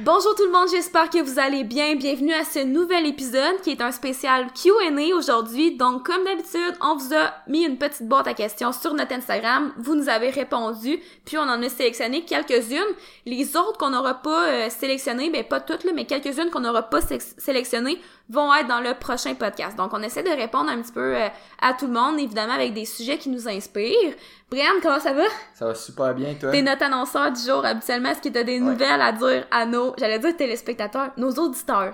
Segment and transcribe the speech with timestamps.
[0.00, 1.96] Bonjour tout le monde, j'espère que vous allez bien.
[1.96, 5.76] Bienvenue à ce nouvel épisode qui est un spécial Q&A aujourd'hui.
[5.76, 9.72] Donc comme d'habitude, on vous a mis une petite boîte à questions sur notre Instagram.
[9.76, 12.94] Vous nous avez répondu, puis on en a sélectionné quelques-unes.
[13.26, 16.84] Les autres qu'on n'aura pas euh, sélectionnées, ben pas toutes là, mais quelques-unes qu'on n'aura
[16.84, 19.76] pas sélectionnées vont être dans le prochain podcast.
[19.76, 21.28] Donc on essaie de répondre un petit peu euh,
[21.60, 24.14] à tout le monde, évidemment avec des sujets qui nous inspirent.
[24.50, 25.24] Brian, comment ça va?
[25.54, 26.50] Ça va super bien, toi?
[26.50, 28.10] T'es notre annonceur du jour, habituellement.
[28.10, 31.92] Est-ce que t'as des nouvelles à dire à nos, j'allais dire téléspectateurs, nos auditeurs?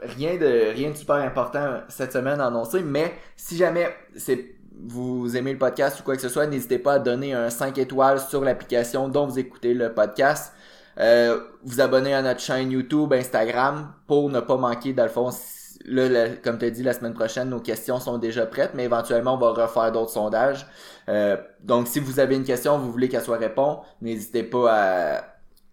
[0.00, 4.54] Rien de, rien de super important cette semaine à annoncer, mais si jamais c'est,
[4.86, 7.76] vous aimez le podcast ou quoi que ce soit, n'hésitez pas à donner un 5
[7.78, 10.52] étoiles sur l'application dont vous écoutez le podcast.
[10.98, 16.58] Euh, vous abonner à notre chaîne YouTube, Instagram pour ne pas manquer d'Alphonse là, comme
[16.58, 19.50] tu as dit, la semaine prochaine, nos questions sont déjà prêtes, mais éventuellement, on va
[19.50, 20.66] refaire d'autres sondages.
[21.08, 25.24] Euh, donc, si vous avez une question, vous voulez qu'elle soit répondue, n'hésitez pas à,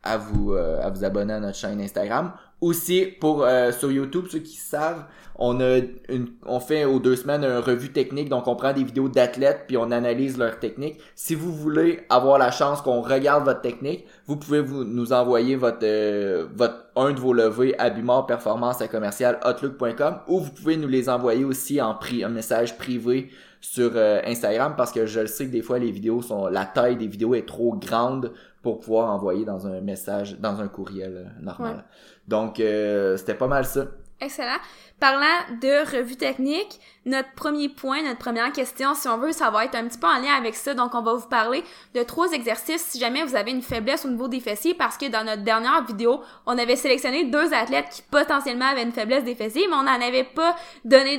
[0.03, 2.33] à vous, euh, à vous abonner à notre chaîne Instagram.
[2.63, 5.03] Aussi, pour euh, sur YouTube, ceux qui savent,
[5.35, 8.85] on a une, on fait aux deux semaines une revue technique, donc on prend des
[8.85, 10.97] vidéos d'athlètes puis on analyse leur technique.
[11.13, 15.57] Si vous voulez avoir la chance qu'on regarde votre technique, vous pouvez vous nous envoyer
[15.57, 20.77] votre euh, votre un de vos levées à Performance à commercial outlook.com ou vous pouvez
[20.77, 25.19] nous les envoyer aussi en pri un message privé sur euh, Instagram parce que je
[25.19, 28.31] le sais que des fois les vidéos sont la taille des vidéos est trop grande
[28.61, 31.83] pour pouvoir envoyer dans un message dans un courriel normal.
[32.27, 33.87] Donc c'était pas mal ça.
[34.19, 34.59] Excellent.
[35.03, 39.65] Parlant de revue technique, notre premier point, notre première question, si on veut, ça va
[39.65, 40.73] être un petit peu en lien avec ça.
[40.73, 41.61] Donc, on va vous parler
[41.93, 45.09] de trois exercices si jamais vous avez une faiblesse au niveau des fessiers, parce que
[45.09, 49.35] dans notre dernière vidéo, on avait sélectionné deux athlètes qui potentiellement avaient une faiblesse des
[49.35, 51.17] fessiers, mais on n'en avait pas donné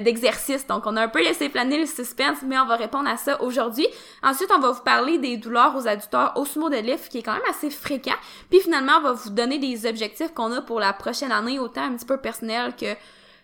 [0.00, 0.66] d'exercice.
[0.66, 3.40] Donc, on a un peu laissé planer le suspense, mais on va répondre à ça
[3.42, 3.86] aujourd'hui.
[4.24, 7.22] Ensuite, on va vous parler des douleurs aux adducteurs au sumo de lift, qui est
[7.22, 8.16] quand même assez fréquent.
[8.50, 11.82] Puis finalement, on va vous donner des objectifs qu'on a pour la prochaine année, autant
[11.82, 12.96] un petit peu personnel que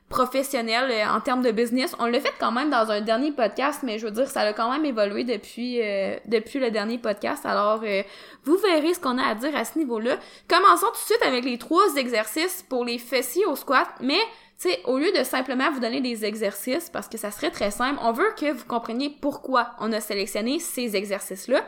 [0.08, 1.94] professionnel euh, en termes de business.
[1.98, 4.52] On l'a fait quand même dans un dernier podcast, mais je veux dire, ça a
[4.52, 7.44] quand même évolué depuis euh, depuis le dernier podcast.
[7.44, 8.02] Alors, euh,
[8.44, 10.16] vous verrez ce qu'on a à dire à ce niveau-là.
[10.48, 14.20] Commençons tout de suite avec les trois exercices pour les fessiers au squat, mais
[14.60, 17.70] tu sais, au lieu de simplement vous donner des exercices, parce que ça serait très
[17.70, 21.62] simple, on veut que vous compreniez pourquoi on a sélectionné ces exercices-là.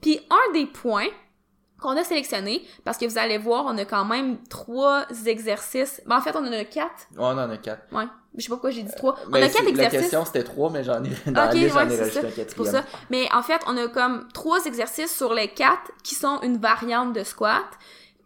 [0.00, 1.08] Puis un des points
[1.80, 6.02] qu'on a sélectionné, parce que vous allez voir, on a quand même trois exercices.
[6.06, 7.08] Ben, en fait, on en a quatre.
[7.12, 7.82] Ouais, on en a quatre.
[7.92, 8.04] Ouais.
[8.36, 9.16] Je sais pas pourquoi j'ai dit trois.
[9.28, 9.92] on a quatre exercices.
[9.94, 12.46] La question, c'était trois, mais j'en ai, dans okay, j'en ai rajouté un quatrième.
[12.54, 12.84] pour ça.
[13.10, 17.12] Mais en fait, on a comme trois exercices sur les quatre qui sont une variante
[17.12, 17.66] de squat.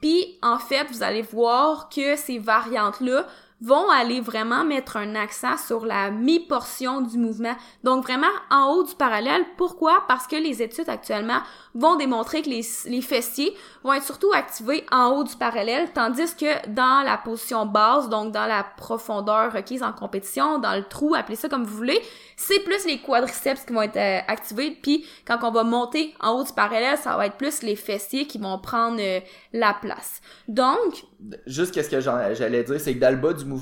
[0.00, 3.26] Puis, en fait, vous allez voir que ces variantes-là
[3.64, 7.54] vont aller vraiment mettre un accent sur la mi-portion du mouvement.
[7.82, 9.42] Donc vraiment en haut du parallèle.
[9.56, 10.04] Pourquoi?
[10.06, 11.40] Parce que les études actuellement
[11.74, 16.68] vont démontrer que les, fessiers vont être surtout activés en haut du parallèle, tandis que
[16.68, 21.36] dans la position basse, donc dans la profondeur requise en compétition, dans le trou, appelez
[21.36, 22.00] ça comme vous voulez,
[22.36, 26.32] c'est plus les quadriceps qui vont être euh, activés, puis quand on va monter en
[26.32, 29.20] haut du parallèle, ça va être plus les fessiers qui vont prendre euh,
[29.52, 30.20] la place.
[30.48, 31.04] Donc...
[31.46, 33.10] Juste qu'est-ce que j'allais dire, c'est que dans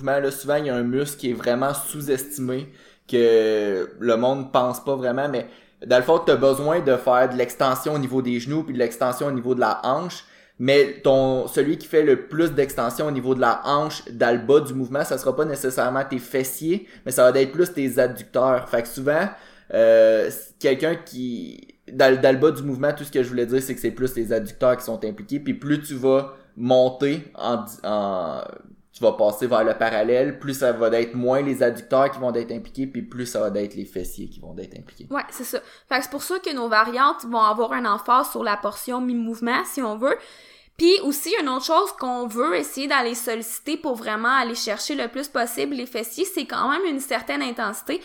[0.05, 2.73] là, souvent, il y a un muscle qui est vraiment sous-estimé,
[3.09, 5.47] que le monde pense pas vraiment, mais
[5.87, 8.73] dans le fond, tu as besoin de faire de l'extension au niveau des genoux puis
[8.73, 10.25] de l'extension au niveau de la hanche.
[10.59, 14.47] Mais ton celui qui fait le plus d'extension au niveau de la hanche dans le
[14.47, 17.99] bas du mouvement, ça sera pas nécessairement tes fessiers, mais ça va être plus tes
[17.99, 18.69] adducteurs.
[18.69, 19.29] Fait que souvent,
[19.75, 20.31] euh,
[20.61, 23.81] quelqu'un qui dans, le bas du mouvement, tout ce que je voulais dire, c'est que
[23.81, 25.41] c'est plus tes adducteurs qui sont impliqués.
[25.41, 28.43] Puis plus tu vas monter en, en
[28.93, 32.33] tu vas passer vers le parallèle, plus ça va être moins les adducteurs qui vont
[32.35, 35.07] être impliqués, puis plus ça va être les fessiers qui vont être impliqués.
[35.11, 35.61] Ouais, c'est ça.
[35.89, 39.01] Fait que c'est pour ça que nos variantes vont avoir un emphase sur la portion
[39.01, 40.17] mi-mouvement, si on veut.
[40.77, 45.09] Puis aussi, une autre chose qu'on veut essayer d'aller solliciter pour vraiment aller chercher le
[45.09, 48.01] plus possible les fessiers, c'est quand même une certaine intensité.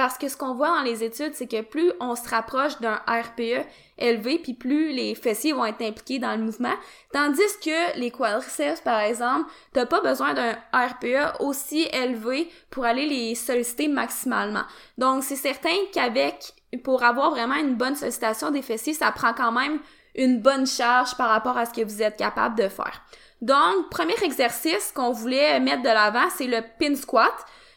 [0.00, 2.98] Parce que ce qu'on voit dans les études, c'est que plus on se rapproche d'un
[3.06, 3.66] RPE
[3.98, 6.72] élevé, puis plus les fessiers vont être impliqués dans le mouvement.
[7.12, 13.04] Tandis que les quadriceps, par exemple, t'as pas besoin d'un RPE aussi élevé pour aller
[13.04, 14.62] les solliciter maximalement.
[14.96, 19.52] Donc, c'est certain qu'avec, pour avoir vraiment une bonne sollicitation des fessiers, ça prend quand
[19.52, 19.80] même
[20.14, 23.02] une bonne charge par rapport à ce que vous êtes capable de faire.
[23.42, 27.34] Donc, premier exercice qu'on voulait mettre de l'avant, c'est le pin squat.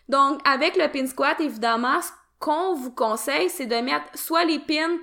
[0.09, 2.09] Donc, avec le pin squat, évidemment, ce
[2.39, 4.97] qu'on vous conseille, c'est de mettre soit les pins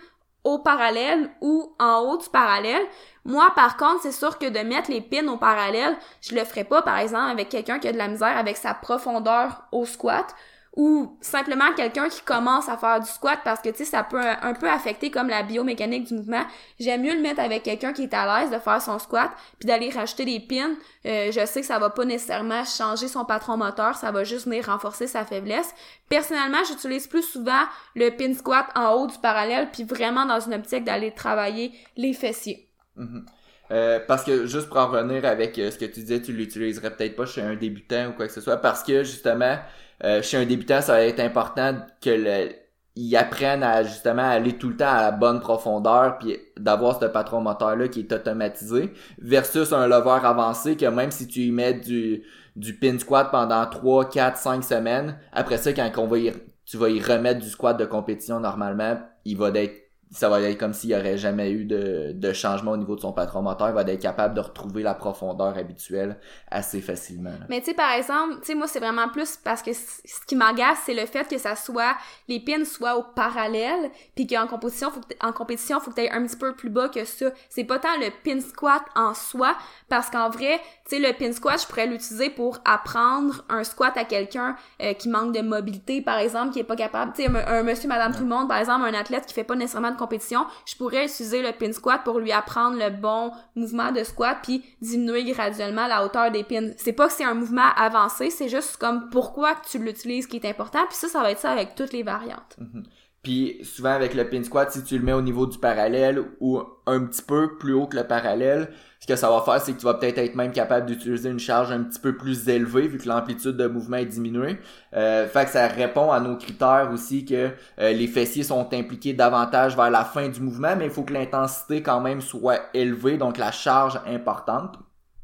[0.45, 2.83] au parallèle ou en haut du parallèle.
[3.25, 6.65] Moi, par contre, c'est sûr que de mettre les pins au parallèle, je le ferai
[6.65, 10.35] pas, par exemple, avec quelqu'un qui a de la misère avec sa profondeur au squat.
[10.77, 14.21] Ou simplement quelqu'un qui commence à faire du squat parce que tu sais ça peut
[14.21, 16.45] un, peu affecter comme la biomécanique du mouvement.
[16.79, 19.67] J'aime mieux le mettre avec quelqu'un qui est à l'aise de faire son squat puis
[19.67, 20.75] d'aller rajouter des pins.
[21.07, 24.47] Euh, je sais que ça va pas nécessairement changer son patron moteur, ça va juste
[24.47, 25.75] venir renforcer sa faiblesse.
[26.09, 27.65] Personnellement, j'utilise plus souvent
[27.97, 32.13] le pin squat en haut du parallèle puis vraiment dans une optique d'aller travailler les
[32.13, 32.69] fessiers.
[32.97, 33.27] Mhm.
[33.73, 36.91] Euh, parce que juste pour en revenir avec euh, ce que tu disais, tu l'utiliserais
[36.91, 39.59] peut-être pas chez un débutant ou quoi que ce soit, parce que justement,
[40.05, 42.53] euh, chez un débutant, ça va être important que le,
[42.97, 47.07] ils apprennent à justement aller tout le temps à la bonne profondeur puis d'avoir ce
[47.07, 51.53] patron moteur là qui est automatisé versus un lever avancé que même si tu y
[51.53, 52.25] mets du
[52.57, 56.19] du pin squat pendant 3 4 5 semaines après ça quand va
[56.67, 60.59] tu vas y remettre du squat de compétition normalement il va être ça va être
[60.59, 63.69] comme s'il n'y aurait jamais eu de, de changement au niveau de son patron moteur.
[63.69, 66.19] Il va être capable de retrouver la profondeur habituelle
[66.51, 67.31] assez facilement.
[67.49, 70.35] Mais tu sais, par exemple, tu sais, moi, c'est vraiment plus parce que ce qui
[70.35, 71.97] m'agace, c'est le fait que ça soit,
[72.27, 76.27] les pins soient au parallèle, puis qu'en compétition, faut en compétition, faut que tu un
[76.27, 77.27] petit peu plus bas que ça.
[77.49, 79.57] C'est pas tant le pin squat en soi,
[79.89, 80.61] parce qu'en vrai,
[80.91, 84.93] tu sais, le pin squat, je pourrais l'utiliser pour apprendre un squat à quelqu'un euh,
[84.93, 88.13] qui manque de mobilité, par exemple, qui est pas capable, tu sais, un, monsieur, madame,
[88.13, 91.05] tout le monde, par exemple, un athlète qui fait pas nécessairement de compétition, je pourrais
[91.05, 95.87] utiliser le pin squat pour lui apprendre le bon mouvement de squat puis diminuer graduellement
[95.87, 96.71] la hauteur des pins.
[96.77, 100.49] C'est pas que c'est un mouvement avancé, c'est juste comme pourquoi tu l'utilises qui est
[100.49, 102.57] important, puis ça, ça va être ça avec toutes les variantes.
[102.59, 102.85] Mhm.
[103.23, 106.61] Puis souvent avec le pin squat, si tu le mets au niveau du parallèle ou
[106.87, 109.79] un petit peu plus haut que le parallèle, ce que ça va faire, c'est que
[109.79, 112.97] tu vas peut-être être même capable d'utiliser une charge un petit peu plus élevée vu
[112.97, 114.59] que l'amplitude de mouvement est diminuée.
[114.95, 119.13] Euh, fait que ça répond à nos critères aussi que euh, les fessiers sont impliqués
[119.13, 123.19] davantage vers la fin du mouvement, mais il faut que l'intensité quand même soit élevée,
[123.19, 124.79] donc la charge importante.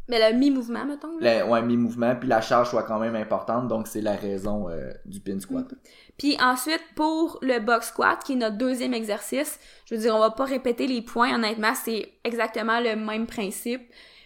[0.09, 1.19] Mais le mi-mouvement, mettons.
[1.19, 4.93] Le, ouais, mi-mouvement, puis la charge soit quand même importante, donc c'est la raison euh,
[5.05, 5.73] du pin squat.
[5.73, 5.77] Mm.
[6.19, 10.19] Puis ensuite, pour le box squat, qui est notre deuxième exercice, je veux dire, on
[10.19, 13.83] va pas répéter les points, honnêtement, c'est exactement le même principe.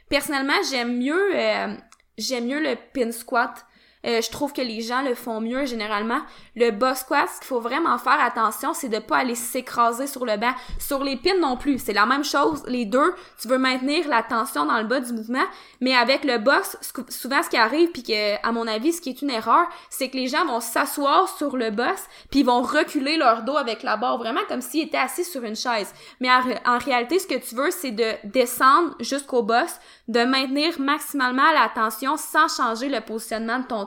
[0.09, 1.75] Personnellement, j'aime mieux, euh,
[2.17, 3.67] j'aime mieux le pin squat
[4.07, 6.21] euh, je trouve que les gens le font mieux généralement.
[6.57, 10.25] Le box squat, ce qu'il faut vraiment faire attention, c'est de pas aller s'écraser sur
[10.25, 10.53] le banc.
[10.79, 12.63] Sur les pins non plus, c'est la même chose.
[12.67, 15.45] Les deux, tu veux maintenir la tension dans le bas du mouvement,
[15.81, 19.11] mais avec le box, souvent ce qui arrive, puis que à mon avis, ce qui
[19.11, 22.63] est une erreur, c'est que les gens vont s'asseoir sur le box, puis ils vont
[22.63, 25.93] reculer leur dos avec la barre, vraiment comme s'ils étaient assis sur une chaise.
[26.21, 26.29] Mais
[26.65, 31.69] en, réalité, ce que tu veux, c'est de descendre jusqu'au boss, de maintenir maximalement la
[31.69, 33.85] tension sans changer le positionnement de ton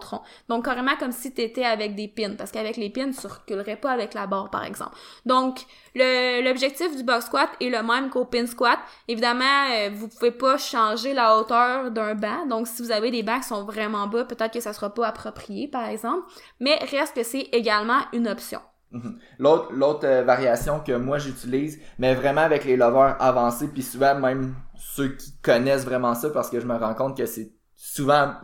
[0.49, 3.75] donc, carrément comme si tu étais avec des pins, parce qu'avec les pins, tu reculerais
[3.75, 4.95] pas avec la barre, par exemple.
[5.25, 5.61] Donc,
[5.95, 8.79] l'objectif du box squat est le même qu'au pin squat.
[9.07, 12.45] Évidemment, euh, vous pouvez pas changer la hauteur d'un banc.
[12.47, 15.07] Donc, si vous avez des bancs qui sont vraiment bas, peut-être que ça sera pas
[15.07, 16.23] approprié, par exemple.
[16.59, 18.59] Mais reste que c'est également une option.
[18.91, 19.17] Mhm.
[19.39, 24.13] L'autre l'autre euh, variation que moi j'utilise, mais vraiment avec les lovers avancés, puis souvent
[24.13, 28.35] même ceux qui connaissent vraiment ça, parce que je me rends compte que c'est souvent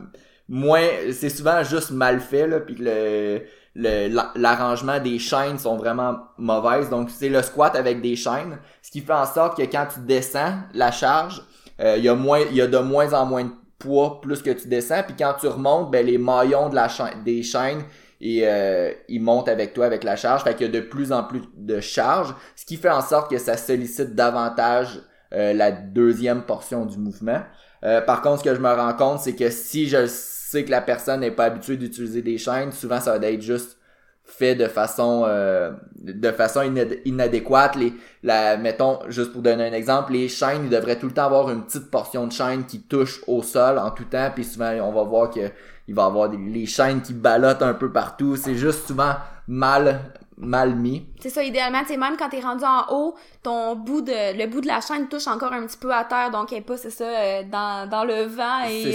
[0.49, 3.41] moins c'est souvent juste mal fait là puis le
[3.75, 6.89] l'arrangement des chaînes sont vraiment mauvaises.
[6.89, 9.99] Donc c'est le squat avec des chaînes ce qui fait en sorte que quand tu
[10.01, 11.41] descends la charge
[11.79, 14.41] euh, il y a moins il y a de moins en moins de poids plus
[14.41, 15.03] que tu descends.
[15.03, 17.83] Puis quand tu remontes ben les maillons de la chaîne des chaînes
[18.19, 20.43] et euh, ils montent avec toi avec la charge.
[20.43, 23.29] Fait qu'il y a de plus en plus de charge ce qui fait en sorte
[23.29, 24.99] que ça sollicite davantage
[25.31, 27.41] euh, la deuxième portion du mouvement.
[27.81, 30.05] Par contre ce que je me rends compte c'est que si je
[30.49, 33.77] sais que la personne n'est pas habituée d'utiliser des chaînes, souvent ça va être juste
[34.25, 36.61] fait de façon euh, de façon
[37.05, 37.75] inadéquate.
[37.75, 41.25] Les la mettons juste pour donner un exemple les chaînes ils devraient tout le temps
[41.25, 44.71] avoir une petite portion de chaîne qui touche au sol en tout temps puis souvent
[44.83, 45.49] on va voir que
[45.89, 48.35] il va avoir des, les chaînes qui ballottent un peu partout.
[48.35, 49.15] C'est juste souvent
[49.47, 50.01] mal
[50.39, 51.05] mal mis.
[51.19, 54.61] C'est ça, idéalement, tu même quand t'es rendu en haut, ton bout de, le bout
[54.61, 56.89] de la chaîne touche encore un petit peu à terre, donc elle est pas, c'est
[56.89, 58.91] ça, euh, dans, dans le vent et.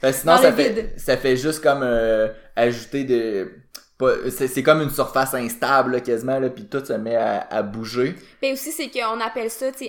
[0.00, 0.12] C'est ça.
[0.20, 3.50] sinon, ça fait, ça fait juste comme euh, ajouter de
[4.28, 8.16] c'est comme une surface instable quasiment là puis tout se met à, bouger.
[8.42, 9.86] Mais aussi c'est qu'on appelle ça tu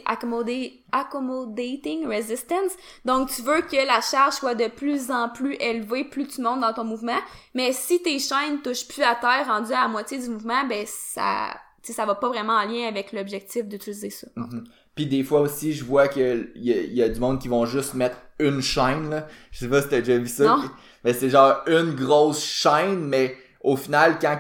[0.91, 2.71] accommodating resistance.
[3.03, 6.61] Donc tu veux que la charge soit de plus en plus élevée plus tu montes
[6.61, 7.17] dans ton mouvement,
[7.53, 10.85] mais si tes chaînes touchent plus à terre rendu à la moitié du mouvement, ben
[10.85, 11.49] ça
[11.83, 14.27] ça va pas vraiment en lien avec l'objectif d'utiliser ça.
[14.35, 14.63] Mm-hmm.
[14.95, 17.93] Puis des fois aussi, je vois que il y, a du monde qui vont juste
[17.93, 19.27] mettre une chaîne là.
[19.51, 20.57] Je sais pas si t'as déjà vu ça.
[21.03, 24.39] Mais c'est genre une grosse chaîne mais au final, quand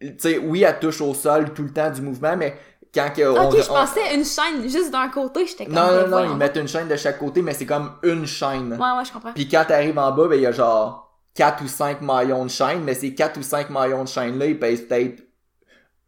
[0.00, 2.56] tu sais, oui, elle touche au sol tout le temps du mouvement, mais
[2.92, 5.74] quand que Ok, je pensais une chaîne juste d'un côté, j'étais comme.
[5.74, 8.72] Non, non, non, ils mettent une chaîne de chaque côté, mais c'est comme une chaîne.
[8.72, 9.32] Ouais, ouais, je comprends.
[9.32, 12.50] Puis quand t'arrives en bas, ben, il y a genre quatre ou cinq maillons de
[12.50, 15.22] chaîne, mais ces quatre ou cinq maillons de chaîne-là, ils pèsent peut-être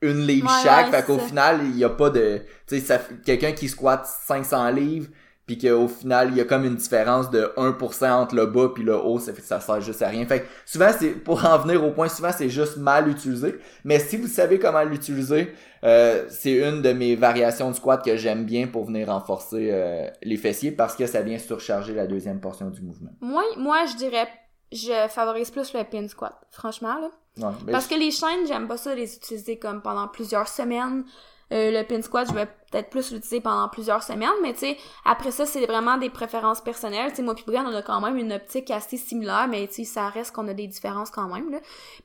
[0.03, 3.01] une livre Ouais, chaque, ouais, fait qu'au final, il y a pas de, tu sais,
[3.25, 5.09] quelqu'un qui squatte 500 livres,
[5.47, 8.83] puis qu'au final, il y a comme une différence de 1% entre le bas puis
[8.83, 10.25] le haut, ça fait ça sert juste à rien.
[10.25, 13.57] Fait que souvent, c'est, pour en venir au point, souvent, c'est juste mal utilisé.
[13.85, 15.53] Mais si vous savez comment l'utiliser,
[15.85, 20.09] euh, c'est une de mes variations de squat que j'aime bien pour venir renforcer euh,
[20.23, 23.11] les fessiers parce que ça vient surcharger la deuxième portion du mouvement.
[23.21, 24.27] Moi, moi, je dirais,
[24.73, 27.11] je favorise plus le pin squat, franchement, là.
[27.37, 31.05] Ouais, Parce que les chaînes, j'aime pas ça les utiliser comme pendant plusieurs semaines.
[31.55, 34.77] Euh, le pin squat, je vais peut-être plus l'utiliser pendant plusieurs semaines, mais tu sais,
[35.05, 37.11] après ça, c'est vraiment des préférences personnelles.
[37.11, 39.75] Tu sais, moi puis Brian, on a quand même une optique assez similaire, mais tu
[39.75, 41.59] sais, ça reste qu'on a des différences quand même, là.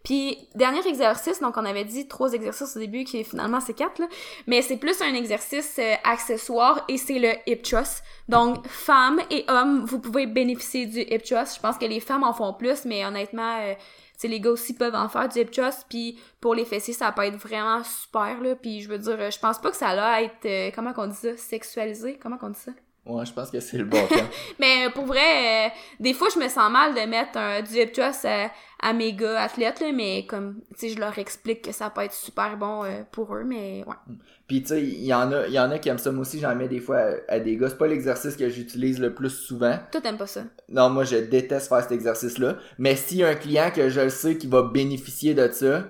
[0.03, 3.99] Puis, dernier exercice, donc on avait dit trois exercices au début, qui finalement c'est quatre,
[3.99, 4.07] là.
[4.45, 8.03] Mais c'est plus un exercice euh, accessoire et c'est le hip thrust.
[8.27, 11.55] Donc, femmes et hommes, vous pouvez bénéficier du hip thrust.
[11.55, 13.73] Je pense que les femmes en font plus, mais honnêtement, euh,
[14.21, 17.11] sais, les gars aussi peuvent en faire du hip thrust, puis pour les fessiers, ça
[17.11, 19.89] peut être vraiment super, là, puis je veux dire, euh, je pense pas que ça
[19.89, 22.71] a être, euh, comment qu'on dit ça, sexualisé, comment qu'on dit ça?
[23.09, 24.27] Ouais, je pense que c'est le bon terme.
[24.59, 27.73] Mais euh, pour vrai, euh, des fois, je me sens mal de mettre un, du
[27.73, 28.51] hip thrust à,
[28.81, 32.01] à mes gars athlètes, là, mais comme, tu sais, je leur explique que ça peut
[32.01, 34.15] être super bon euh, pour eux, mais ouais.
[34.47, 36.11] Puis tu sais, il y en a, y en a qui aiment ça.
[36.11, 36.97] Moi aussi, j'en mets des fois
[37.27, 37.69] à, à des gars.
[37.69, 39.77] C'est pas l'exercice que j'utilise le plus souvent.
[39.91, 40.41] Toi, t'aimes pas ça?
[40.69, 42.57] Non, moi, je déteste faire cet exercice-là.
[42.77, 45.83] Mais s'il y a un client que je le sais qui va bénéficier de ça,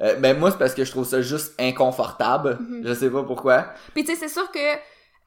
[0.00, 2.58] euh, ben moi, c'est parce que je trouve ça juste inconfortable.
[2.60, 2.82] Mhm.
[2.84, 3.66] Je sais pas pourquoi.
[3.94, 4.58] Puis tu sais, c'est sûr que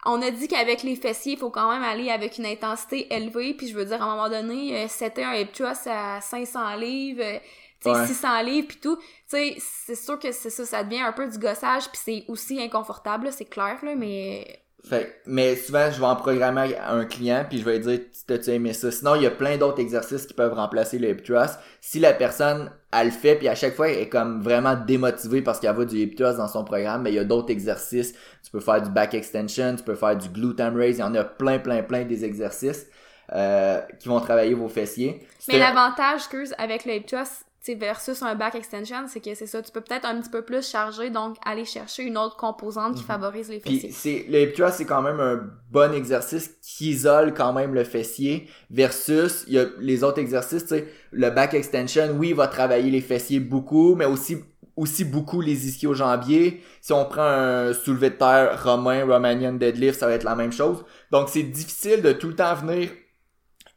[0.06, 3.54] on a dit qu'avec les fessiers, il faut quand même aller avec une intensité élevée.
[3.54, 7.22] Puis je veux dire, à un moment donné, c'était un hip thrust à 500 livres,
[7.24, 7.40] euh,
[7.82, 8.08] tu sais, Ouais.
[8.08, 8.98] 600 livres, puis tout.
[8.98, 12.24] Tu sais, c'est sûr que c'est ça, ça devient un peu du gossage, puis c'est
[12.28, 14.62] aussi inconfortable, c'est clair, là, mais...
[14.88, 18.00] Fait, mais souvent, je vais en programmer à un client, puis je vais lui dire,
[18.28, 18.92] t'as-tu aimé ça?
[18.92, 21.58] Sinon, il y a plein d'autres exercices qui peuvent remplacer le hip thrust.
[21.82, 25.42] Si la personne, elle le fait, puis à chaque fois, elle est comme vraiment démotivée
[25.42, 28.14] parce qu'elle va du hip thrust dans son programme, mais il y a d'autres exercices.
[28.44, 31.04] Tu peux faire du back extension, tu peux faire du glute ham raise, il y
[31.04, 32.88] en a plein, plein, plein des exercices
[33.34, 35.28] euh, qui vont travailler vos fessiers.
[35.48, 39.34] Mais l'avantage, excuse, avec le hip thrust, tu sais, versus un back extension, c'est que
[39.34, 42.38] c'est ça, tu peux peut-être un petit peu plus charger, donc aller chercher une autre
[42.38, 43.92] composante qui favorise les fessiers.
[43.92, 45.42] c'est le hip c'est quand même un
[45.72, 50.64] bon exercice qui isole quand même le fessier versus il y a les autres exercices,
[50.64, 54.38] tu sais, le back extension, oui, il va travailler les fessiers beaucoup, mais aussi
[54.76, 56.62] aussi beaucoup les ischio-jambiers.
[56.82, 60.52] Si on prend un soulevé de terre romain, Romanian deadlift, ça va être la même
[60.52, 60.84] chose.
[61.12, 62.90] Donc c'est difficile de tout le temps venir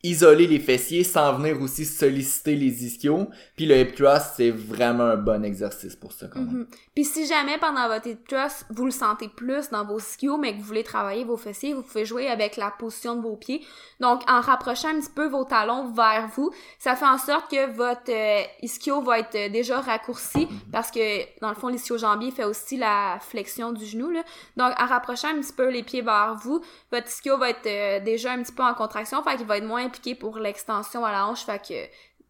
[0.04, 3.28] isoler les fessiers sans venir aussi solliciter les ischios.
[3.56, 6.58] Puis le hip thrust, c'est vraiment un bon exercice pour ça quand même.
[6.58, 6.66] Mhm.
[6.94, 10.52] Puis si jamais pendant votre hip thrust, vous le sentez plus dans vos ischios, mais
[10.52, 13.64] que vous voulez travailler vos fessiers, vous pouvez jouer avec la position de vos pieds.
[13.98, 17.70] Donc, en rapprochant un petit peu vos talons vers vous, ça fait en sorte que
[17.72, 22.44] votre euh, ischio va être euh, déjà raccourci parce que, dans le fond, l'ischio-jambier fait
[22.44, 24.10] aussi la flexion du genou.
[24.10, 24.22] Là.
[24.56, 26.60] Donc, en rapprochant un petit peu les pieds vers vous,
[26.92, 29.66] votre ischio va être euh, déjà un petit peu en contraction, fait qu'il va être
[29.66, 31.74] moins impliqué pour l'extension à la hanche, fait que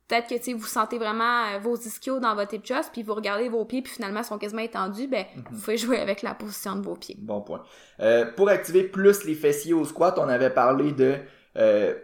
[0.09, 3.49] peut-être que vous sentez vraiment euh, vos ischios dans votre hip thrust, puis vous regardez
[3.49, 6.77] vos pieds, puis finalement ils sont quasiment étendus, ben vous pouvez jouer avec la position
[6.77, 7.17] de vos pieds.
[7.19, 7.63] Bon point.
[8.01, 11.17] Euh, pour activer plus les fessiers au squat, on avait parlé de
[11.57, 11.95] euh,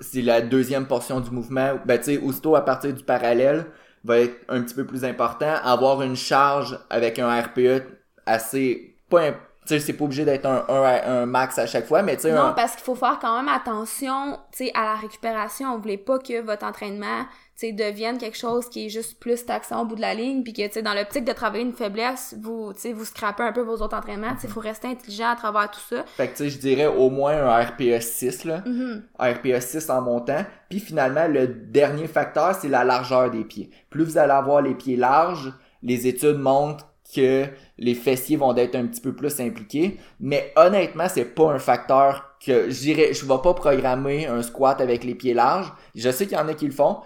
[0.00, 1.78] c'est la deuxième portion du mouvement.
[1.84, 3.66] Ben tu sais, aussitôt à partir du parallèle
[4.04, 5.54] va être un petit peu plus important.
[5.62, 7.82] Avoir une charge avec un RPE
[8.26, 9.32] assez pas
[9.64, 12.22] tu sais, c'est pas obligé d'être un, un, un max à chaque fois, mais tu
[12.22, 15.74] sais, Non, un- parce qu'il faut faire quand même attention, tu sais, à la récupération.
[15.76, 17.22] Vous voulez pas que votre entraînement,
[17.56, 20.42] tu sais, devienne quelque chose qui est juste plus taxant au bout de la ligne,
[20.42, 23.44] puis que, tu sais, dans l'optique de travailler une faiblesse, vous, tu sais, vous scrapez
[23.44, 24.34] un peu vos autres entraînements.
[24.34, 26.04] Tu sais, faut rester intelligent à travers tout ça.
[26.16, 28.62] fait que tu sais, je dirais au moins un RPE 6 là.
[28.66, 29.02] Mhm.
[29.18, 30.44] un RPE 6 en montant.
[30.68, 33.70] Puis finalement, le dernier facteur, c'est la largeur des pieds.
[33.90, 35.52] Plus vous allez avoir les pieds larges,
[35.82, 37.46] les études montrent que
[37.78, 39.98] les fessiers vont être un petit peu plus impliqués.
[40.20, 44.80] Mais honnêtement, c'est pas un facteur que je dirais, je vais pas programmer un squat
[44.80, 45.72] avec les pieds larges.
[45.94, 47.00] Je sais qu'il y en a qui le font.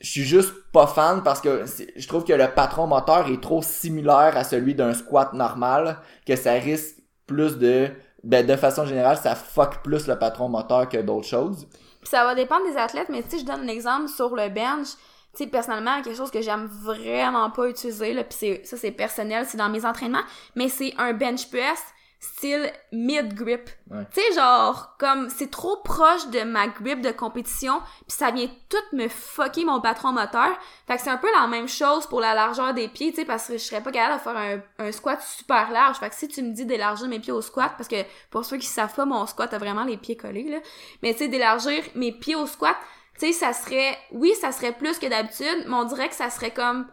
[0.00, 1.64] Je suis juste pas fan parce que
[1.96, 6.36] je trouve que le patron moteur est trop similaire à celui d'un squat normal que
[6.36, 6.96] ça risque
[7.26, 7.90] plus de
[8.22, 11.66] ben, de façon générale, ça fuck plus le patron moteur que d'autres choses.
[12.00, 14.88] Puis ça va dépendre des athlètes, mais sais, je donne un exemple sur le bench.
[15.32, 19.46] Tu sais, personnellement, quelque chose que j'aime vraiment pas utiliser, là, c'est, ça c'est personnel,
[19.46, 20.24] c'est dans mes entraînements,
[20.56, 21.80] mais c'est un bench press
[22.20, 23.70] style mid-grip.
[23.90, 24.06] Ouais.
[24.12, 28.48] Tu sais, genre, comme, c'est trop proche de ma grip de compétition, puis ça vient
[28.68, 30.50] tout me fucker mon patron moteur.
[30.86, 33.24] Fait que c'est un peu la même chose pour la largeur des pieds, tu sais,
[33.24, 35.96] parce que je serais pas capable de faire un, un squat super large.
[35.96, 38.58] Fait que si tu me dis d'élargir mes pieds au squat, parce que pour ceux
[38.58, 40.58] qui savent pas, mon squat a vraiment les pieds collés, là.
[41.02, 42.76] Mais tu sais, d'élargir mes pieds au squat,
[43.20, 46.52] sais, ça serait, oui, ça serait plus que d'habitude, mais on dirait que ça serait
[46.52, 46.86] comme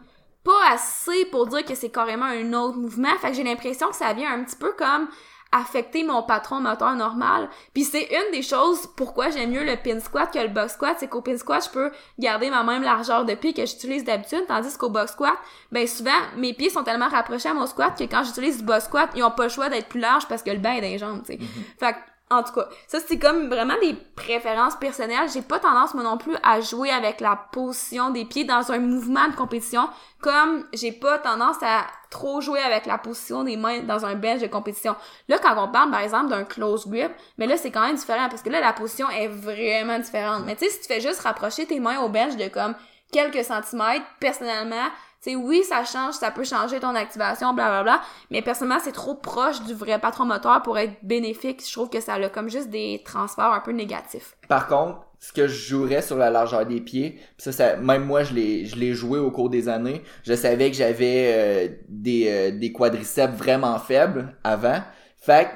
[0.44, 3.14] pas assez pour dire que c'est carrément un autre mouvement.
[3.20, 5.08] Fait que j'ai l'impression que ça vient un petit peu comme
[5.52, 7.48] affecter mon patron moteur normal.
[7.72, 10.96] Puis c'est une des choses pourquoi j'aime mieux le pin squat que le box squat,
[10.98, 14.44] c'est qu'au pin squat, je peux garder ma même largeur de pied que j'utilise d'habitude,
[14.46, 15.34] tandis qu'au box squat,
[15.72, 18.84] ben souvent, mes pieds sont tellement rapprochés à mon squat que quand j'utilise du box
[18.84, 20.88] squat, ils ont pas le choix d'être plus larges parce que le bain est dans
[20.88, 21.38] les jambes, tu sais.
[21.38, 21.78] Mm-hmm.
[21.78, 21.98] Fait que
[22.30, 25.28] en tout cas, ça c'est comme vraiment des préférences personnelles.
[25.32, 28.78] J'ai pas tendance moi non plus à jouer avec la position des pieds dans un
[28.78, 29.88] mouvement de compétition,
[30.20, 34.40] comme j'ai pas tendance à trop jouer avec la position des mains dans un bench
[34.40, 34.96] de compétition.
[35.28, 38.28] Là, quand on parle par exemple d'un close grip, mais là c'est quand même différent
[38.28, 40.44] parce que là la position est vraiment différente.
[40.46, 42.74] Mais tu sais, si tu fais juste rapprocher tes mains au bench de comme
[43.12, 44.88] quelques centimètres, personnellement,
[45.20, 49.62] sais, oui, ça change, ça peut changer ton activation, blablabla, mais personnellement, c'est trop proche
[49.64, 51.62] du vrai patron moteur pour être bénéfique.
[51.66, 54.36] Je trouve que ça a comme juste des transferts un peu négatifs.
[54.48, 58.22] Par contre, ce que je jouerais sur la largeur des pieds, ça, ça même moi
[58.22, 60.02] je l'ai je l'ai joué au cours des années.
[60.22, 64.80] Je savais que j'avais euh, des euh, des quadriceps vraiment faibles avant.
[65.16, 65.48] Fait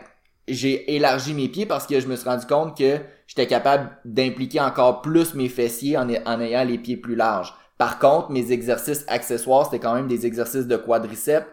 [0.48, 4.60] j'ai élargi mes pieds parce que je me suis rendu compte que j'étais capable d'impliquer
[4.60, 7.54] encore plus mes fessiers en ayant les pieds plus larges.
[7.82, 11.48] Par contre, mes exercices accessoires, c'était quand même des exercices de quadriceps.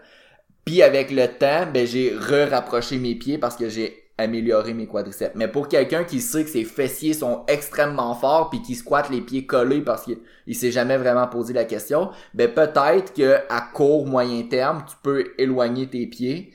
[0.64, 5.34] Puis avec le temps, ben j'ai re-rapproché mes pieds parce que j'ai amélioré mes quadriceps.
[5.34, 9.22] Mais pour quelqu'un qui sait que ses fessiers sont extrêmement forts puis qui squatte les
[9.22, 14.06] pieds collés parce qu'il s'est jamais vraiment posé la question, ben peut-être que à court
[14.06, 16.54] moyen terme, tu peux éloigner tes pieds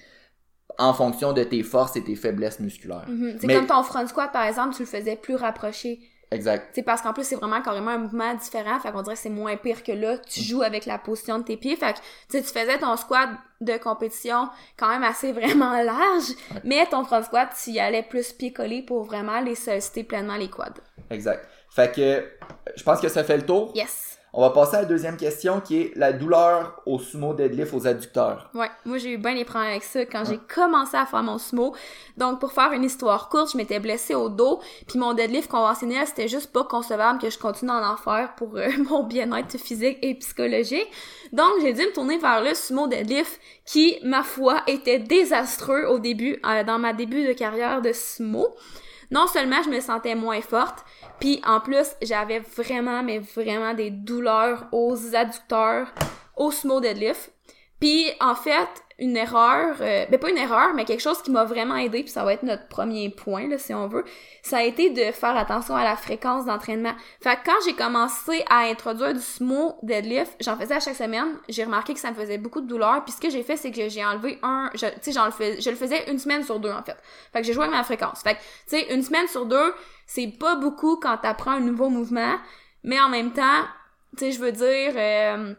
[0.78, 3.06] en fonction de tes forces et tes faiblesses musculaires.
[3.08, 3.38] Mhm.
[3.40, 5.98] C'est Mais- comme ton front squat, par exemple, tu le faisais plus rapproché.
[6.34, 6.70] Exact.
[6.74, 8.80] C'est parce qu'en plus, c'est vraiment carrément un mouvement différent.
[8.80, 10.18] Fait qu'on dirait que c'est moins pire que là.
[10.18, 11.76] Tu joues avec la position de tes pieds.
[11.76, 16.32] Fait que, tu sais, tu faisais ton squat de compétition quand même assez vraiment large.
[16.64, 20.36] Mais ton front squat, tu y allais plus pied collé pour vraiment les solliciter pleinement
[20.36, 20.74] les quads.
[21.10, 21.46] Exact.
[21.70, 22.28] Fait que
[22.76, 23.70] je pense que ça fait le tour.
[23.74, 24.13] Yes.
[24.36, 27.86] On va passer à la deuxième question qui est la douleur au sumo deadlift aux
[27.86, 28.50] adducteurs.
[28.52, 31.38] Ouais, moi j'ai eu bien les problèmes avec ça quand j'ai commencé à faire mon
[31.38, 31.72] sumo.
[32.16, 36.04] Donc pour faire une histoire courte, je m'étais blessée au dos, puis mon deadlift conventionnel,
[36.08, 39.98] c'était juste pas concevable que je continue à en faire pour euh, mon bien-être physique
[40.02, 40.90] et psychologique.
[41.32, 46.00] Donc j'ai dû me tourner vers le sumo deadlift qui, ma foi, était désastreux au
[46.00, 48.48] début, euh, dans ma début de carrière de sumo.
[49.10, 50.84] Non seulement je me sentais moins forte,
[51.20, 55.92] puis en plus j'avais vraiment, mais vraiment des douleurs aux adducteurs,
[56.36, 57.33] au sumo deadlift.
[57.80, 61.44] Puis en fait, une erreur, euh, ben pas une erreur, mais quelque chose qui m'a
[61.44, 64.04] vraiment aidé, puis ça va être notre premier point là si on veut,
[64.42, 66.94] ça a été de faire attention à la fréquence d'entraînement.
[67.20, 71.38] Fait que quand j'ai commencé à introduire du sumo deadlift, j'en faisais à chaque semaine,
[71.48, 73.72] j'ai remarqué que ça me faisait beaucoup de douleur, puis ce que j'ai fait c'est
[73.72, 76.60] que j'ai enlevé un, tu sais j'en le fais, je le faisais une semaine sur
[76.60, 76.96] deux en fait.
[77.32, 78.22] Fait que j'ai joué avec ma fréquence.
[78.22, 79.74] Fait que tu sais une semaine sur deux,
[80.06, 82.36] c'est pas beaucoup quand t'apprends un nouveau mouvement,
[82.84, 83.64] mais en même temps,
[84.16, 85.54] tu sais je veux dire euh,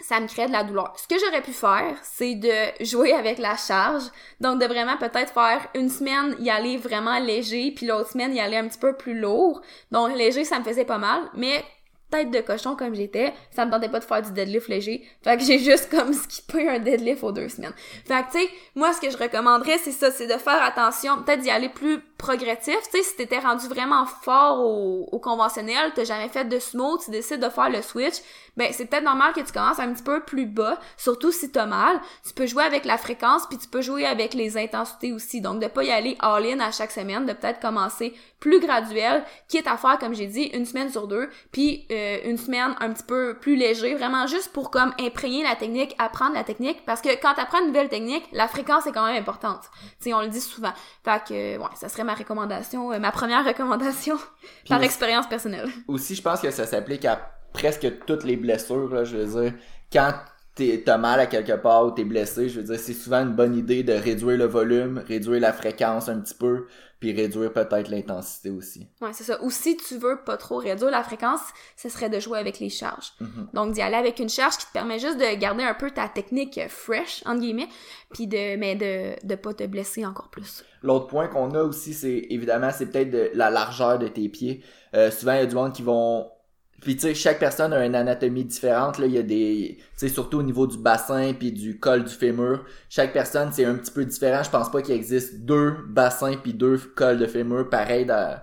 [0.00, 0.94] ça me crée de la douleur.
[0.96, 4.04] Ce que j'aurais pu faire, c'est de jouer avec la charge.
[4.40, 8.40] Donc, de vraiment peut-être faire une semaine y aller vraiment léger, puis l'autre semaine y
[8.40, 9.60] aller un petit peu plus lourd.
[9.90, 11.64] Donc, léger, ça me faisait pas mal, mais
[12.10, 15.06] tête de cochon comme j'étais, ça me tentait pas de faire du deadlift léger.
[15.22, 17.74] Fait que j'ai juste comme skippé un deadlift aux deux semaines.
[18.06, 21.22] Fait que, tu sais, moi, ce que je recommanderais, c'est ça, c'est de faire attention,
[21.22, 22.76] peut-être d'y aller plus progressif.
[22.90, 26.98] Tu sais, si t'étais rendu vraiment fort au, au conventionnel, t'as jamais fait de sumo,
[26.98, 28.16] tu décides de faire le switch,
[28.58, 31.66] ben c'est peut-être normal que tu commences un petit peu plus bas, surtout si t'as
[31.66, 32.00] mal.
[32.26, 35.40] Tu peux jouer avec la fréquence, puis tu peux jouer avec les intensités aussi.
[35.40, 39.68] Donc, de pas y aller all-in à chaque semaine, de peut-être commencer plus graduel, quitte
[39.68, 43.04] à faire, comme j'ai dit, une semaine sur deux, puis euh, une semaine un petit
[43.04, 47.10] peu plus léger, vraiment juste pour comme imprégner la technique, apprendre la technique, parce que
[47.20, 49.62] quand t'apprends une nouvelle technique, la fréquence est quand même importante.
[50.00, 50.72] Tu sais, on le dit souvent.
[51.04, 54.16] Fait que, ouais, ça serait ma recommandation, euh, ma première recommandation
[54.68, 55.68] par expérience personnelle.
[55.86, 59.52] Aussi, je pense que ça s'applique à presque toutes les blessures, là, je veux dire.
[59.92, 60.14] Quand
[60.84, 63.56] t'as mal à quelque part ou t'es blessé, je veux dire, c'est souvent une bonne
[63.56, 66.66] idée de réduire le volume, réduire la fréquence un petit peu,
[67.00, 68.88] puis réduire peut-être l'intensité aussi.
[69.00, 69.42] Ouais, c'est ça.
[69.42, 71.40] Ou si tu veux pas trop réduire la fréquence,
[71.76, 73.12] ce serait de jouer avec les charges.
[73.20, 73.48] Mhm.
[73.54, 76.08] Donc d'y aller avec une charge qui te permet juste de garder un peu ta
[76.08, 77.68] technique euh, fresh entre guillemets,
[78.12, 80.64] puis de mais de de pas te blesser encore plus.
[80.82, 84.62] L'autre point qu'on a aussi, c'est évidemment, c'est peut-être de la largeur de tes pieds.
[84.94, 86.30] Euh, souvent, il y a du monde qui vont...
[86.88, 88.96] Puis tu sais, chaque personne a une anatomie différente.
[88.96, 89.76] Là, il y a des...
[89.76, 92.64] Tu sais, surtout au niveau du bassin puis du col du fémur.
[92.88, 94.42] Chaque personne, c'est un petit peu différent.
[94.42, 98.40] Je pense pas qu'il existe deux bassins puis deux cols de fémur pareils dans-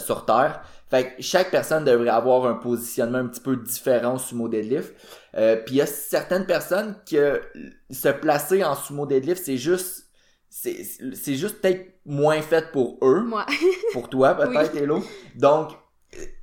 [0.00, 0.62] sur Terre.
[0.88, 4.94] Fait que chaque personne devrait avoir un positionnement un petit peu différent au sumo deadlift.
[5.36, 7.42] Euh, puis il y a certaines personnes que
[7.90, 10.06] se placer en sumo deadlift, c'est juste
[10.48, 13.44] c'est c'est juste peut-être moins fait pour eux, Moi.
[13.92, 15.04] pour toi peut-être Hello.
[15.34, 15.72] Donc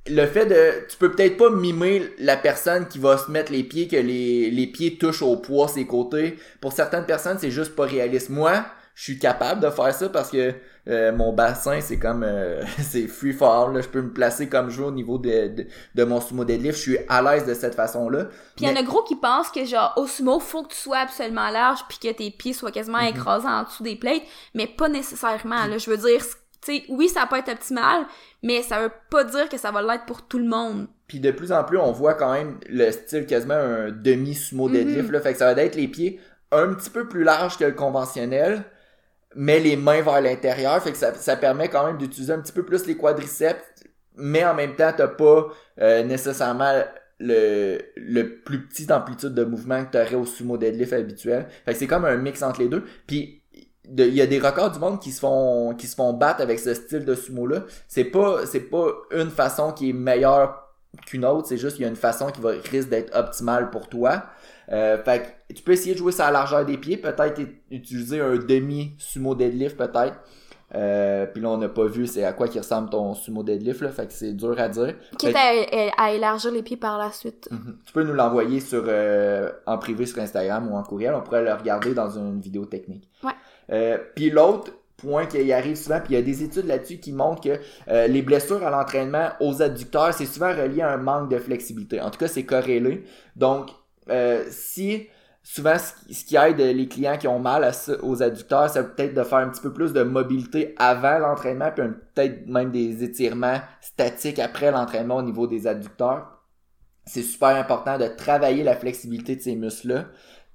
[0.06, 3.64] le fait de tu peux peut-être pas mimer la personne qui va se mettre les
[3.64, 6.36] pieds que les, les pieds touchent au poids ses côtés.
[6.60, 8.28] Pour certaines personnes c'est juste pas réaliste.
[8.30, 8.64] Moi
[8.94, 10.52] je suis capable de faire ça parce que
[10.86, 13.80] euh, mon bassin c'est comme euh, c'est free fall là.
[13.80, 16.76] Je peux me placer comme je veux au niveau de, de, de mon sumo deadlift.
[16.76, 18.24] Je suis à l'aise de cette façon là
[18.56, 20.76] Puis il y en a gros qui pensent que genre au sumo, faut que tu
[20.80, 23.08] sois absolument large puis que tes pieds soient quasiment Mhm.
[23.08, 25.64] écrasés en dessous des plates, mais pas nécessairement.
[25.64, 26.22] Là, je veux dire,
[26.64, 28.06] sais, oui, ça peut être optimal,
[28.42, 30.86] mais ça veut pas dire que ça va l'être pour tout le monde.
[31.06, 35.10] Puis de plus en plus, on voit quand même le style quasiment un demi-sumo deadlift.
[35.10, 35.20] Là.
[35.20, 38.64] Fait que ça va être les pieds un petit peu plus larges que le conventionnel,
[39.34, 40.82] mais les mains vers l'intérieur.
[40.82, 43.62] Fait que ça, ça permet quand même d'utiliser un petit peu plus les quadriceps,
[44.16, 45.48] mais en même temps, t'as pas
[45.80, 46.84] euh, nécessairement
[47.18, 51.46] le, le plus petite amplitude de mouvement que t'aurais au sumo deadlift habituel.
[51.64, 52.84] Fait que c'est comme un mix entre les deux.
[53.06, 53.43] Puis
[53.96, 56.58] il y a des records du monde qui se font qui se font battre avec
[56.58, 57.64] ce style de sumo là.
[57.88, 60.60] C'est pas c'est pas une façon qui est meilleure
[61.06, 63.88] qu'une autre, c'est juste qu'il y a une façon qui va risque d'être optimale pour
[63.88, 64.24] toi.
[64.72, 68.20] Euh, fait que tu peux essayer de jouer sur la largeur des pieds, peut-être utiliser
[68.20, 70.14] un demi sumo deadlift peut-être.
[70.74, 73.80] Euh, puis là on n'a pas vu c'est à quoi qui ressemble ton sumo deadlift
[73.82, 74.94] là, fait que c'est dur à dire.
[75.18, 77.48] Quitte Fait- à, à élargir les pieds par la suite.
[77.50, 77.78] Mhm.
[77.86, 81.14] Tu peux nous l'envoyer sur euh, en privé sur Instagram ou en courriel.
[81.14, 83.08] On pourrait le regarder dans une vidéo technique.
[83.22, 83.32] Ouais.
[83.70, 87.12] Euh, puis l'autre point qui arrive souvent, puis il y a des études là-dessus qui
[87.12, 91.30] montrent que euh, les blessures à l'entraînement aux adducteurs, c'est souvent relié à un manque
[91.30, 92.00] de flexibilité.
[92.00, 93.04] En tout cas, c'est corrélé.
[93.36, 93.70] Donc,
[94.08, 95.08] euh, si
[95.42, 97.70] souvent ce qui, aide les clients qui ont mal
[98.02, 101.84] aux adducteurs, c'est peut-être de faire un petit peu plus de mobilité avant l'entraînement, puis
[102.14, 106.34] peut-être même des étirements statiques après l'entraînement au niveau des adducteurs
[107.06, 110.06] c'est super important de travailler la flexibilité de ces muscles-là.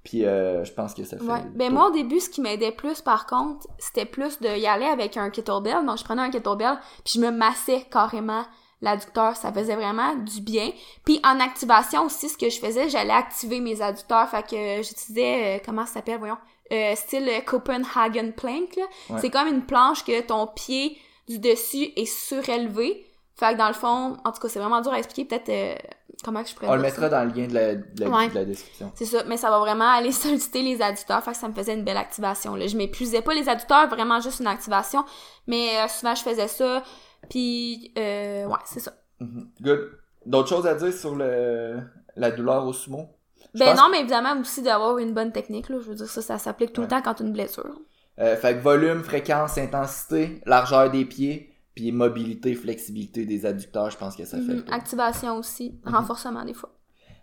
[0.04, 1.24] Puis euh, je pense que ça fait.
[1.24, 1.42] Ouais.
[1.54, 4.86] Ben moi au début, ce qui m'aidait plus par contre, c'était plus de y aller
[4.86, 5.84] avec un kettlebell.
[5.84, 8.44] Donc je prenais un kettlebell, puis je me massais carrément
[8.82, 10.70] l'adducteur, ça faisait vraiment du bien.
[11.04, 15.58] Puis en activation aussi, ce que je faisais, j'allais activer mes adducteurs, fait que j'utilisais
[15.58, 16.38] euh, comment ça s'appelle, voyons,
[16.72, 18.76] euh, style euh, Copenhagen plank.
[18.76, 18.84] là.
[19.10, 19.20] Ouais.
[19.20, 20.96] C'est comme une planche que ton pied
[21.28, 23.06] du dessus est surélevé.
[23.34, 25.24] Fait que dans le fond, en tout cas, c'est vraiment dur à expliquer.
[25.24, 25.74] Peut-être euh,
[26.22, 26.86] comment que je pourrais On le ça.
[26.86, 28.28] mettra dans le lien de la, de la, Ouais.
[28.28, 28.90] de la description.
[28.94, 31.74] C'est ça, mais ça va vraiment aller solliciter les adducteurs, fait que ça me faisait
[31.74, 32.54] une belle activation.
[32.56, 32.66] Là.
[32.66, 35.04] Je m'épuisais pas les adducteurs, vraiment juste une activation,
[35.46, 36.82] mais euh, souvent je faisais ça,
[37.28, 38.92] puis euh, ouais, c'est ça.
[39.20, 39.50] Mhm.
[39.60, 39.90] Good.
[40.26, 41.80] D'autres choses à dire sur le
[42.16, 43.08] la douleur au sumo?
[43.54, 45.76] Je Ben non, mais évidemment aussi d'avoir une bonne technique, là.
[45.80, 47.80] Je veux dire, ça, ça s'applique tout le temps quand t'as une blessure.
[48.18, 51.49] Euh, fait que volume, fréquence, intensité, largeur des pieds,
[51.80, 54.52] puis mobilité, flexibilité des adducteurs, je pense que ça fait.
[54.52, 54.62] Mhm.
[54.64, 54.74] tour.
[54.74, 55.94] Activation aussi, Mhm.
[55.94, 56.70] renforcement des fois.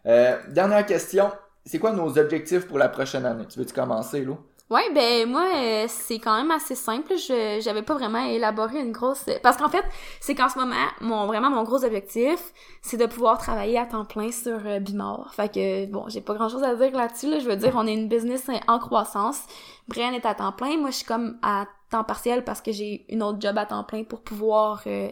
[0.08, 1.30] Euh, dernière question.
[1.66, 3.46] C'est quoi nos objectifs pour la prochaine année?
[3.48, 4.38] Tu veux-tu commencer, Lou?
[4.70, 7.16] Ouais, ben moi, euh, c'est quand même assez simple.
[7.16, 9.24] Je j'avais pas vraiment élaboré une grosse...
[9.42, 9.86] Parce qu'en fait,
[10.20, 12.52] c'est qu'en ce moment, mon vraiment mon gros objectif,
[12.82, 15.34] c'est de pouvoir travailler à temps plein sur euh, Bimor.
[15.34, 17.30] Fait que, bon, j'ai pas grand-chose à dire là-dessus.
[17.30, 17.40] Là.
[17.40, 19.42] Je veux dire, on est une business en croissance.
[19.88, 20.78] Brian est à temps plein.
[20.78, 23.86] Moi, je suis comme à temps partiel parce que j'ai une autre job à temps
[23.86, 24.82] plein pour pouvoir...
[24.88, 25.10] euh,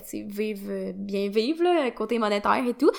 [0.00, 2.90] ben, vivre, euh, bien vivre, côté monétaire et tout.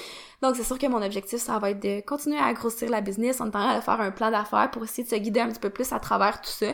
[0.41, 3.41] Donc, c'est sûr que mon objectif, ça va être de continuer à grossir la business
[3.41, 5.69] en train de faire un plan d'affaires pour essayer de se guider un petit peu
[5.69, 6.67] plus à travers tout ça.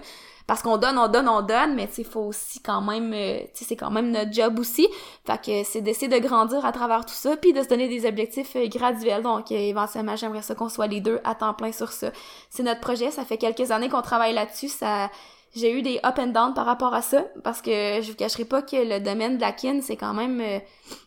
[0.49, 3.75] Parce qu'on donne, on donne, on donne, mais sais, faut aussi quand même, euh, c'est
[3.75, 4.87] quand même notre job aussi.
[5.23, 8.07] Fait que c'est d'essayer de grandir à travers tout ça, puis de se donner des
[8.07, 9.21] objectifs euh, graduels.
[9.21, 12.11] Donc, éventuellement, j'aimerais ça qu'on soit les deux à temps plein sur ça.
[12.49, 15.11] C'est notre projet, ça fait quelques années qu'on travaille là-dessus, ça...
[15.55, 18.45] J'ai eu des up and down par rapport à ça, parce que je vous cacherai
[18.45, 20.39] pas que le domaine de la kin, c'est quand même...
[20.41, 20.59] euh,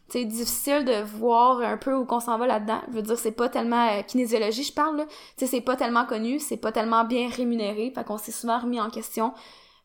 [0.09, 2.81] c'est difficile de voir un peu où qu'on s'en va là-dedans.
[2.89, 5.07] Je veux dire, c'est pas tellement euh, kinésiologie, je parle.
[5.07, 5.07] Tu
[5.39, 8.81] sais, c'est pas tellement connu, c'est pas tellement bien rémunéré, fait qu'on s'est souvent remis
[8.81, 9.33] en question.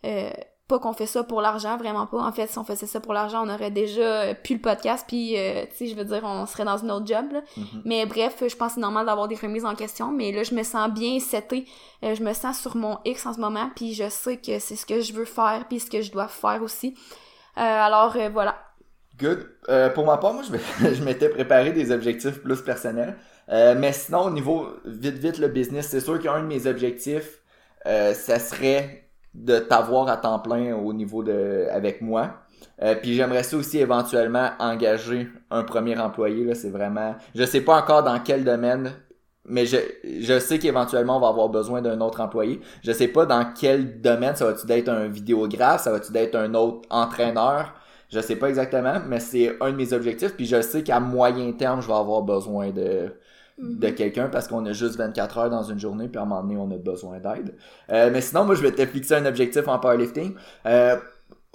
[0.06, 0.30] Euh,
[0.68, 2.20] pas qu'on fait ça pour l'argent, vraiment pas.
[2.20, 5.06] En fait, si on faisait ça pour l'argent, on aurait déjà euh, pu le podcast,
[5.08, 7.42] puis, euh, tu sais, je veux dire, on serait dans une autre job, là.
[7.56, 7.82] Mhm.
[7.86, 10.54] Mais bref, je pense que c'est normal d'avoir des remises en question, mais là, je
[10.54, 11.66] me sens bien setée.
[12.04, 14.76] Euh, je me sens sur mon X en ce moment, puis je sais que c'est
[14.76, 16.96] ce que je veux faire, puis ce que je dois faire aussi.
[17.58, 18.58] Euh, alors, voilà.
[19.18, 19.48] Good.
[19.96, 20.44] Pour ma part, moi,
[20.82, 23.16] je, m'étais préparé des objectifs plus personnels.
[23.50, 27.40] Mais sinon, au niveau vite, vite, le business, c'est sûr qu'un de mes objectifs,
[27.86, 32.38] ça serait de t'avoir à temps plein au niveau de avec moi.
[32.82, 36.44] Euh, puis j'aimerais ça aussi éventuellement engager un premier employé.
[36.44, 37.16] Là, c'est vraiment.
[37.36, 38.94] Je sais pas encore dans quel domaine,
[39.46, 39.78] mais je,
[40.22, 42.60] je sais qu'éventuellement on va avoir besoin d'un autre employé.
[42.84, 44.36] Je sais pas dans quel domaine.
[44.36, 47.74] Ça va-tu d'être un vidéographe, ça va-tu d'être un autre entraîneur.
[48.10, 50.36] Je sais pas exactement, mais c'est un de mes objectifs.
[50.36, 53.12] Puis je sais qu'à moyen terme, je vais avoir besoin de,
[53.58, 56.42] de quelqu'un parce qu'on a juste 24 heures dans une journée, puis à un moment
[56.44, 57.56] donné, on a besoin d'aide.
[57.92, 60.36] Euh, mais sinon, moi, je vais te fixer un objectif en powerlifting.
[60.66, 60.96] Euh,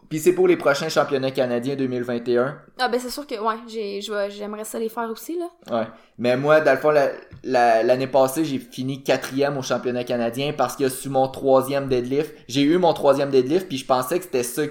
[0.09, 2.59] Puis c'est pour les prochains championnats canadiens 2021.
[2.79, 5.47] Ah ben c'est sûr que ouais, j'aimerais ça les faire aussi là.
[5.75, 5.87] Ouais.
[6.19, 7.13] Mais moi, dans le fond, la-
[7.45, 12.35] la- l'année passée, j'ai fini quatrième au championnat canadien parce que sur mon troisième deadlift,
[12.47, 14.63] j'ai eu mon troisième deadlift, puis je pensais que c'était ça,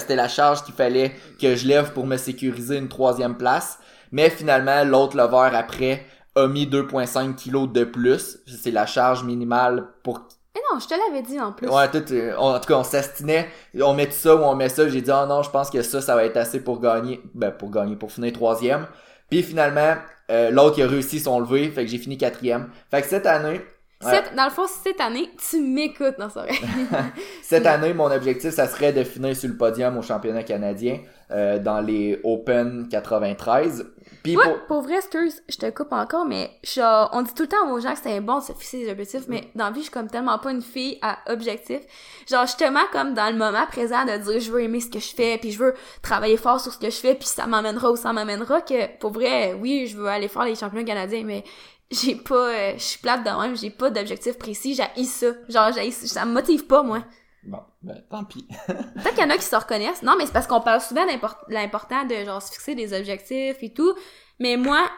[0.00, 3.78] c'était la charge qu'il fallait que je lève pour me sécuriser une troisième place.
[4.12, 6.02] Mais finalement, l'autre lever après
[6.36, 8.38] a mis 2.5 kilos de plus.
[8.46, 10.20] C'est la charge minimale pour
[10.54, 11.68] Mais non, je te l'avais dit en plus.
[11.68, 13.48] Ouais, tout, euh, on- en tout cas, on s'astinait.
[13.80, 14.88] On met ça ou on met ça.
[14.88, 17.20] J'ai dit, oh non, je pense que ça, ça va être assez pour gagner.
[17.34, 18.86] Ben, pour gagner, pour finir troisième.
[19.30, 19.94] Puis finalement,
[20.30, 21.70] euh, l'autre, il a réussi son levé.
[21.70, 22.70] Fait que j'ai fini quatrième.
[22.90, 23.60] Fait que cette année,
[24.04, 26.46] ouais, Cette- dans le fond, cette année, tu m'écoutes dans ça.
[27.42, 30.98] cette année, mon objectif, ça serait de finir sur le podium au championnat canadien,
[31.30, 33.86] euh, dans les Open 93.
[34.22, 37.42] Puis Ouais, pour- pour vrai, excuse, je te coupe encore, mais genre, on dit tout
[37.44, 39.70] le temps aux gens que c'est bon de se fixer des objectifs, mais dans la
[39.70, 41.82] vie, je suis comme tellement pas une fille à objectifs.
[42.28, 45.14] Genre, justement, comme dans le moment présent de dire je veux aimer ce que je
[45.14, 47.96] fais, puis je veux travailler fort sur ce que je fais, puis ça m'amènera où
[47.96, 51.44] ça m'amènera, que pour vrai, oui, je veux aller faire les championnats canadiens, mais
[51.90, 55.26] j'ai pas, euh, je suis plate de même, j'ai pas d'objectif précis, j'ai ça.
[55.48, 57.04] Genre, j'ai ça me motive pas, moi.
[57.42, 58.46] Bon, ben, tant pis.
[58.66, 60.02] Peut-être qu'il y en a qui se reconnaissent.
[60.02, 63.56] Non, mais c'est parce qu'on parle souvent d'import- l'important de genre se fixer des objectifs
[63.62, 63.94] et tout.
[64.38, 64.88] Mais moi,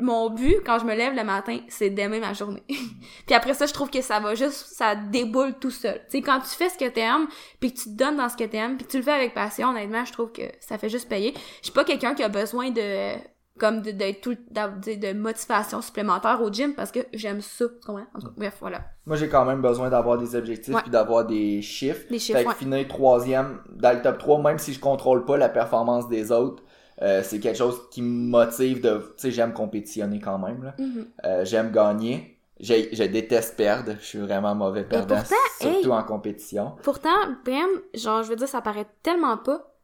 [0.00, 2.64] mon but quand je me lève le matin, c'est d'aimer ma journée.
[3.26, 6.00] puis après ça, je trouve que ça va juste, ça déboule tout seul.
[6.10, 7.28] Tu sais, quand tu fais ce que t'aimes,
[7.60, 9.32] puis que tu te donnes dans ce que t'aimes, puis que tu le fais avec
[9.32, 11.32] passion, honnêtement, je trouve que ça fait juste payer.
[11.60, 13.14] Je suis pas quelqu'un qui a besoin de
[13.58, 17.66] comme de, de, tout, de, de motivation supplémentaire au gym parce que j'aime ça.
[17.66, 18.06] Tu comprends?
[18.14, 18.80] En tout cas, bref, voilà.
[19.06, 20.82] Moi, j'ai quand même besoin d'avoir des objectifs Ouais.
[20.82, 22.04] puis d'avoir des chiffres.
[22.10, 22.54] Des chiffres, Fait que ouais.
[22.56, 26.62] finir troisième dans le top 3, même si je contrôle pas la performance des autres,
[27.02, 28.98] euh, c'est quelque chose qui me motive de...
[29.16, 30.62] Tu sais, j'aime compétitionner quand même.
[30.64, 30.74] là.
[30.78, 31.06] Mhm.
[31.24, 32.38] Euh, j'aime gagner.
[32.60, 33.94] Je déteste perdre.
[34.00, 35.92] Je suis vraiment mauvais perdant, pourtant, surtout hey!
[35.92, 36.72] en compétition.
[36.82, 37.10] Pourtant,
[37.44, 39.74] Ben, genre, je veux dire, ça paraît tellement pas.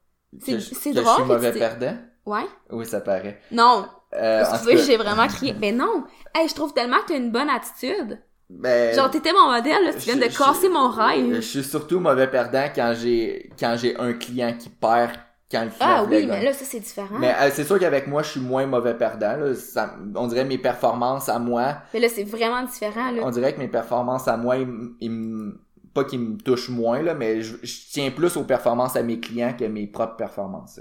[0.41, 1.97] C'est- Que je- c'est que je drôle suis mauvais perdant?
[2.31, 2.47] Ouais?
[2.71, 3.41] Oui, ça paraît.
[3.51, 3.87] Non.
[4.15, 5.53] Euh, Excusez, j'ai vraiment crié.
[5.53, 6.05] Ben non.
[6.35, 8.21] Hey, je trouve tellement que t'as une bonne attitude.
[8.49, 9.93] ben, Genre, t'étais mon modèle, là.
[9.93, 11.41] Tu viens de je- casser je- mon Je rêve.
[11.41, 15.13] suis surtout mauvais perdant quand j'ai quand j'ai un client qui perd
[15.51, 17.19] quand le client Ah oui, mais là, ça, c'est différent.
[17.19, 19.37] Mais euh, c'est sûr qu'avec moi, je suis moins mauvais perdant.
[19.37, 19.55] Là.
[19.55, 21.75] Ça- on dirait mes performances à moi.
[21.95, 23.23] Mais là, c'est vraiment différent, là.
[23.25, 24.69] On dirait que mes performances à moi, ils,
[25.01, 25.53] ils
[25.93, 29.19] pas qu'ils me touchent moins, là, mais je, je tiens plus aux performances à mes
[29.19, 30.79] clients que mes propres performances.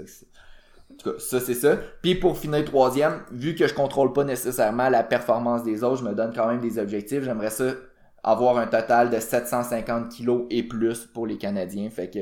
[1.02, 1.78] Tout cas, ça c'est ça.
[2.02, 6.04] Puis pour finir troisième, vu que je contrôle pas nécessairement la performance des autres, je
[6.04, 7.22] me donne quand même des objectifs.
[7.22, 7.72] J'aimerais ça
[8.22, 11.88] avoir un total de 750 kilos et plus pour les Canadiens.
[11.88, 12.18] Fait que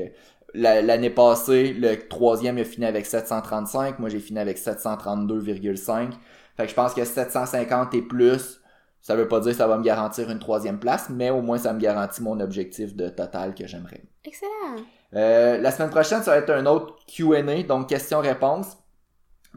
[0.54, 3.98] la- l'année passée, le troisième a fini avec 735.
[3.98, 6.10] Moi, j'ai fini avec 732,5.
[6.56, 8.60] Fait que je pense que 750 et plus,
[9.00, 11.58] ça veut pas dire que ça va me garantir une troisième place, mais au moins
[11.58, 14.02] ça me garantit mon objectif de total que j'aimerais.
[14.24, 14.84] Excellent.
[15.14, 18.76] Euh, la semaine prochaine, ça va être un autre Q&A, donc questions-réponses.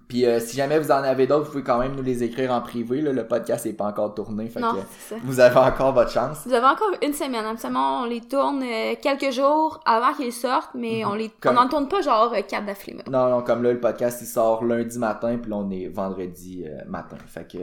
[0.07, 2.51] Puis euh, si jamais vous en avez d'autres, vous pouvez quand même nous les écrire
[2.51, 3.01] en privé.
[3.01, 6.39] Là, le podcast n'est pas encore tourné, fait Non, que vous avez encore votre chance.
[6.45, 7.45] Vous avez encore une semaine.
[7.45, 11.31] Absolument, on les tourne euh, quelques jours avant qu'ils sortent, mais on les, Mhm.
[11.41, 13.03] Comme- on n'en tourne pas genre euh, quatre d'affilée.
[13.09, 16.65] Non, non, comme là, le podcast, il sort lundi matin, puis là, on est vendredi
[16.65, 17.17] euh, matin.
[17.27, 17.57] Fait que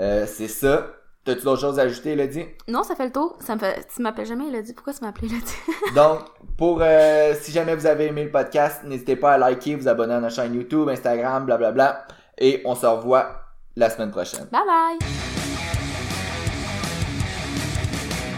[0.00, 0.86] euh, c'est ça.
[1.24, 2.46] T'as-tu d'autres choses à ajouter, Elodie?
[2.66, 3.36] Non, ça fait le tour.
[3.40, 3.86] Ça me fait...
[3.94, 4.72] Tu m'appelles jamais Elodie.
[4.72, 5.54] Pourquoi tu m'appelles Elodie?
[5.94, 6.18] Donc,
[6.58, 10.14] pour euh, si jamais vous avez aimé le podcast, n'hésitez pas à liker, vous abonner
[10.14, 12.06] à notre chaîne YouTube, Instagram, blablabla.
[12.38, 13.40] Et on se revoit
[13.76, 14.48] la semaine prochaine.
[14.50, 14.98] bye bye!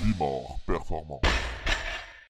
[0.02, 1.22] Bimor Performance.